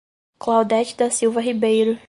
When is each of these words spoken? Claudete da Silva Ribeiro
Claudete 0.39 0.95
da 0.97 1.11
Silva 1.11 1.39
Ribeiro 1.41 1.99